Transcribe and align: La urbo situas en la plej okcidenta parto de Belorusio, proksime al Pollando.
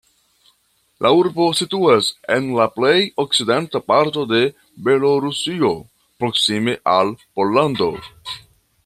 La 1.05 1.09
urbo 1.17 1.49
situas 1.57 2.07
en 2.35 2.47
la 2.59 2.65
plej 2.79 2.95
okcidenta 3.25 3.83
parto 3.93 4.25
de 4.33 4.41
Belorusio, 4.89 5.71
proksime 6.25 6.77
al 6.99 7.17
Pollando. 7.21 7.93